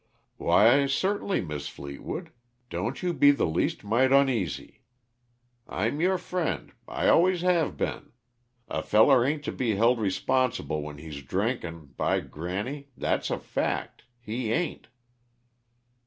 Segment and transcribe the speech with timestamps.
[0.37, 2.31] "Why, certainly, Mis' Fleetwood;
[2.71, 4.81] don't you be the least mite oneasy;
[5.67, 8.11] I'm your friend I always have been.
[8.67, 14.05] A feller ain't to be held responsible when he's drinkin' by granny, that's a fact,
[14.19, 14.87] he ain't."